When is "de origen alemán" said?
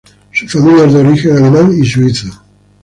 0.93-1.71